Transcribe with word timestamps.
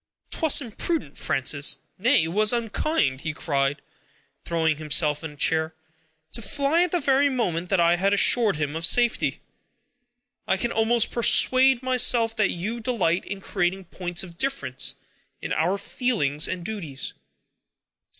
"'Twas 0.31 0.61
imprudent, 0.61 1.15
Frances; 1.15 1.77
nay, 1.99 2.23
it 2.23 2.29
was 2.29 2.51
unkind," 2.51 3.21
he 3.21 3.33
cried, 3.33 3.83
throwing 4.43 4.77
himself 4.77 5.23
in 5.23 5.29
a 5.29 5.35
chair, 5.35 5.75
"to 6.31 6.41
fly 6.41 6.81
at 6.81 6.91
the 6.91 6.99
very 6.99 7.29
moment 7.29 7.69
that 7.69 7.79
I 7.79 7.97
had 7.97 8.11
assured 8.11 8.55
him 8.55 8.75
of 8.75 8.83
safety! 8.83 9.41
I 10.47 10.57
can 10.57 10.71
almost 10.71 11.11
persuade 11.11 11.83
myself 11.83 12.35
that 12.37 12.49
you 12.49 12.79
delight 12.79 13.25
in 13.25 13.41
creating 13.41 13.85
points 13.93 14.23
of 14.23 14.39
difference 14.39 14.95
in 15.39 15.53
our 15.53 15.77
feelings 15.77 16.47
and 16.47 16.65
duties." 16.65 17.13